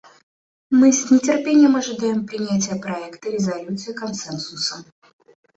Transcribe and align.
Мы 0.71 0.91
с 0.93 1.11
нетерпением 1.11 1.75
ожидаем 1.75 2.25
принятия 2.25 2.75
проекта 2.77 3.29
резолюции 3.29 3.93
консенсусом. 3.93 4.83